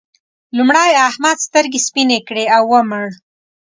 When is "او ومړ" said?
2.55-3.05